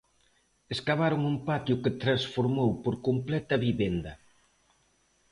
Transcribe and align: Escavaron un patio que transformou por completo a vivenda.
Escavaron 0.73 1.21
un 1.31 1.37
patio 1.49 1.75
que 1.83 1.97
transformou 2.03 2.69
por 2.83 2.95
completo 3.07 3.49
a 3.55 3.61
vivenda. 3.67 4.13